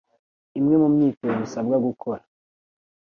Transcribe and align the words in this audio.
Imwe 0.59 0.75
mu 0.81 0.87
myitozo 0.93 1.39
usabwa 1.45 1.75
gukora 1.85 2.23